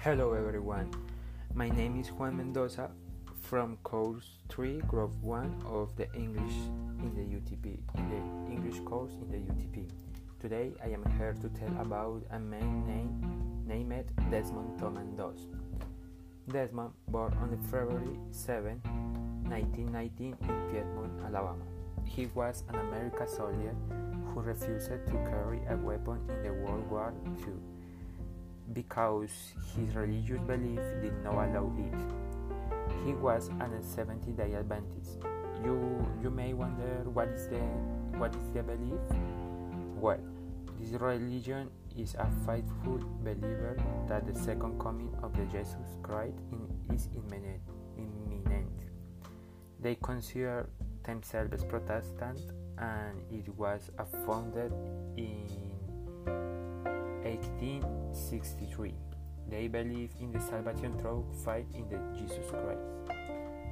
[0.00, 0.88] Hello everyone,
[1.54, 2.88] my name is Juan Mendoza
[3.42, 6.54] from course 3 group 1 of the English
[7.02, 9.90] in the UTP, the English course in the UTP.
[10.38, 15.48] Today I am here to tell about a man named, named Desmond Thomas Doss.
[16.48, 18.80] Desmond born on February 7,
[19.48, 21.64] 1919 in Piedmont, Alabama.
[22.04, 23.74] He was an American soldier
[24.28, 27.77] who refused to carry a weapon in the World War II
[28.72, 29.30] because
[29.76, 31.94] his religious belief did not allow it.
[33.04, 35.18] He was an Seventh Day Adventist.
[35.64, 37.60] You you may wonder what is the
[38.18, 39.00] what is the belief?
[39.96, 40.20] Well,
[40.78, 43.76] this religion is a faithful believer
[44.08, 47.60] that the second coming of the Jesus Christ in, is imminent.
[47.96, 48.70] imminent.
[49.80, 50.68] They consider
[51.04, 52.40] themselves Protestant
[52.78, 53.90] and it was
[54.24, 54.72] founded
[55.16, 55.68] in
[58.32, 58.94] 1863.
[59.48, 62.84] They believe in the salvation through faith in the Jesus Christ.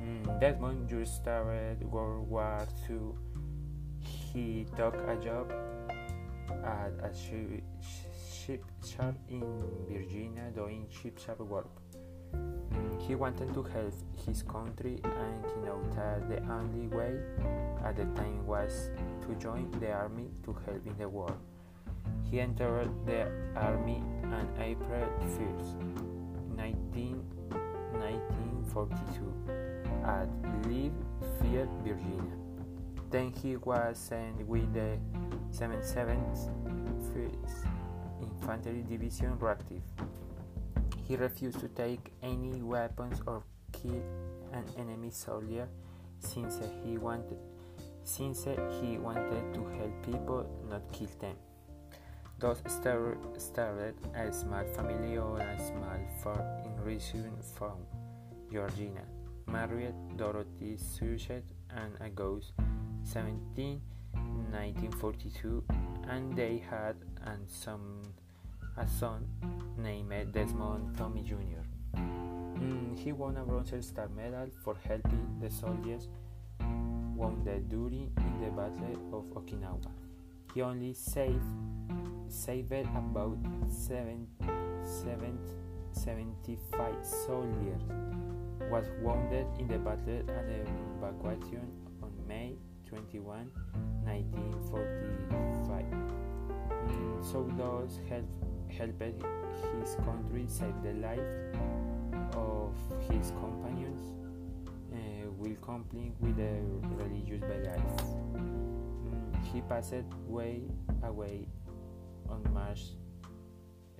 [0.00, 3.12] Mm, Desmond just started World War II.
[4.00, 5.52] He took a job
[6.64, 9.44] at a ship shop in
[9.88, 11.68] Virginia doing shipyard work.
[12.32, 13.92] Mm, he wanted to help
[14.24, 17.20] his country and he knew that the only way
[17.84, 18.90] at the time was
[19.22, 21.36] to join the army to help in the war.
[22.30, 23.26] He entered the
[23.56, 25.80] army on April 1st,
[26.56, 27.24] 19,
[27.92, 29.48] 1942
[30.04, 30.28] at
[30.68, 30.92] Lee
[31.40, 32.36] Field, Virginia.
[33.10, 34.98] Then he was sent with the
[35.50, 36.50] 77th
[38.20, 39.82] Infantry Division reactive.
[41.06, 44.02] He refused to take any weapons or kill
[44.52, 45.68] an enemy soldier
[46.18, 47.38] since he wanted
[48.04, 48.44] since
[48.80, 51.36] he wanted to help people not kill them.
[52.40, 57.78] Thus started a small family on a small farm in Richmond from
[58.52, 59.02] Georgia.
[59.48, 62.52] Married Dorothy Suchet and August
[63.02, 63.80] 17,
[64.12, 65.64] 1942,
[66.08, 66.94] and they had
[67.26, 68.02] and some
[68.76, 69.26] a son
[69.76, 71.66] named Desmond Tommy Jr.
[71.96, 76.06] Mm, he won a Bronze Star Medal for helping the soldiers
[77.16, 79.90] wounded during the Battle of Okinawa.
[80.54, 81.42] He only saved
[82.28, 84.26] saved about seven,
[84.82, 85.38] seven,
[85.92, 87.82] 75 soldiers,
[88.70, 90.60] was wounded in the battle and the
[90.98, 91.66] evacuation
[92.02, 92.56] on May
[92.86, 93.50] 21,
[94.04, 95.84] 1945.
[96.88, 98.24] Mm, so those help,
[98.70, 99.02] helped
[99.80, 101.18] his country save the life
[102.34, 102.74] of
[103.10, 104.00] his companions
[104.92, 104.96] uh,
[105.36, 106.60] while complying with the
[107.02, 108.02] religious beliefs.
[108.34, 109.94] Mm, he passed
[110.26, 110.62] way
[111.02, 111.46] away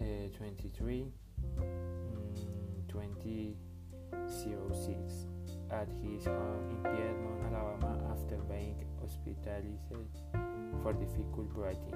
[0.00, 0.04] uh,
[0.36, 1.12] 23,
[1.58, 5.26] mm, 2006
[5.70, 10.16] at his home in Piedmont, Alabama after being hospitalized
[10.82, 11.94] for difficult breathing.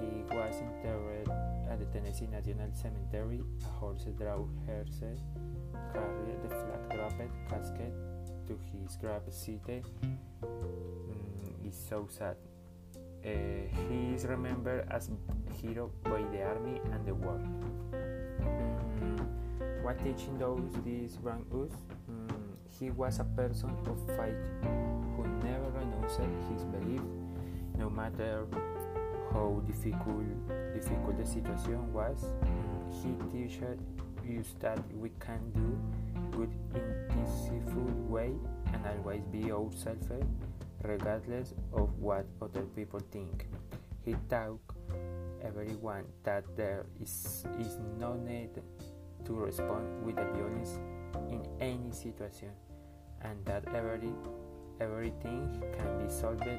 [0.00, 1.28] He was interred
[1.70, 3.40] at the Tennessee National Cemetery.
[3.62, 5.00] A horse drawn hearse
[5.92, 7.94] carried the flag dropped casket
[8.46, 9.66] to his grave site.
[9.66, 9.86] Mm,
[11.64, 12.36] it's so sad.
[13.24, 13.28] Uh,
[13.88, 15.10] he is remembered as
[15.60, 17.46] hero by the army and the world.
[17.92, 21.76] Mm, what teaching those this bring us?
[22.10, 22.30] Mm,
[22.78, 24.40] he was a person of fight
[25.16, 26.20] who never renounced
[26.50, 27.02] his belief,
[27.76, 28.46] no matter
[29.32, 30.24] how difficult
[30.72, 32.24] difficult the situation was.
[32.24, 33.78] Mm, he taught
[34.38, 35.78] us that we can do
[36.30, 38.32] good in peaceful way
[38.72, 40.06] and always be ourselves
[40.82, 43.46] regardless of what other people think.
[44.04, 44.60] He taught
[45.42, 48.50] everyone that there is, is no need
[49.24, 50.78] to respond with violence
[51.28, 52.50] in any situation
[53.22, 54.12] and that every,
[54.80, 56.58] everything can be solved in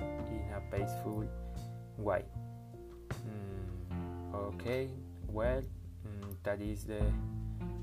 [0.56, 1.26] a peaceful
[1.98, 2.24] way.
[3.28, 4.90] Mm, okay,
[5.28, 7.02] well, mm, that is the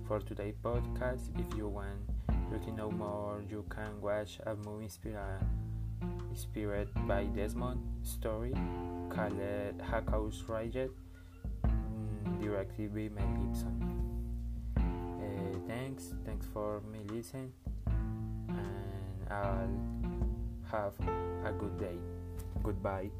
[0.06, 1.28] for today podcast.
[1.38, 1.98] If you want
[2.50, 5.44] to know more, you can watch a movie inspired
[6.38, 8.52] inspired by Desmond story
[9.10, 9.40] called
[9.90, 10.88] Hacksaw Ridge,
[11.66, 13.74] mm, directed by Mel Gibson.
[14.76, 17.52] Uh, thanks, thanks for me listening,
[17.88, 19.74] and I'll
[20.70, 20.94] have
[21.44, 21.98] a good day.
[22.62, 23.10] Goodbye.